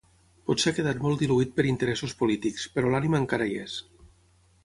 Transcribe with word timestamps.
Potser 0.49 0.71
ha 0.71 0.75
quedat 0.77 1.01
molt 1.07 1.19
diluït 1.23 1.51
per 1.59 1.65
interessos 1.73 2.17
polítics, 2.21 2.65
però 2.77 2.93
l’ànima 2.95 3.19
encara 3.25 3.49
hi 3.51 3.55
és. 3.67 3.79